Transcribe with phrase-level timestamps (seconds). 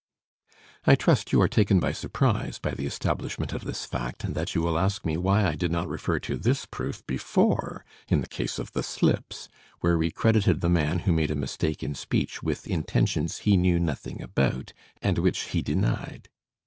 [0.83, 4.55] I trust you are taken by surprise by the establishment of this fact, and that
[4.55, 8.27] you will ask me why I did not refer to this proof before in the
[8.27, 9.47] case of the slips,
[9.81, 13.79] where we credited the man who made a mistake in speech with intentions he knew
[13.79, 16.29] nothing about and which he denied.